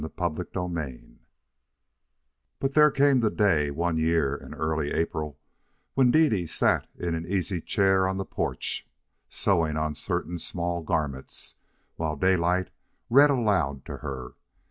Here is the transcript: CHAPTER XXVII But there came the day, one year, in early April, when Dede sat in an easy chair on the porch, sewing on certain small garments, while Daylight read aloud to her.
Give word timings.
CHAPTER 0.17 0.41
XXVII 0.51 1.19
But 2.59 2.73
there 2.73 2.89
came 2.89 3.19
the 3.19 3.29
day, 3.29 3.69
one 3.69 3.99
year, 3.99 4.35
in 4.35 4.55
early 4.55 4.89
April, 4.91 5.37
when 5.93 6.09
Dede 6.09 6.49
sat 6.49 6.87
in 6.97 7.13
an 7.13 7.27
easy 7.27 7.61
chair 7.61 8.07
on 8.07 8.17
the 8.17 8.25
porch, 8.25 8.87
sewing 9.29 9.77
on 9.77 9.93
certain 9.93 10.39
small 10.39 10.81
garments, 10.81 11.53
while 11.97 12.15
Daylight 12.15 12.71
read 13.11 13.29
aloud 13.29 13.85
to 13.85 13.97
her. 13.97 14.33